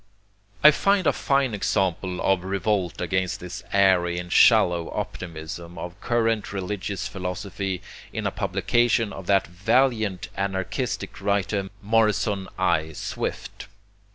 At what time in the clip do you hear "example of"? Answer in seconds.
1.53-2.43